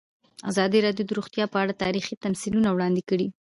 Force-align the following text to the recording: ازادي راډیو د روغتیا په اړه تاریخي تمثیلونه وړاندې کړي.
ازادي 0.51 0.79
راډیو 0.85 1.07
د 1.07 1.11
روغتیا 1.17 1.45
په 1.53 1.57
اړه 1.63 1.79
تاریخي 1.83 2.15
تمثیلونه 2.25 2.69
وړاندې 2.71 3.01
کړي. 3.09 3.27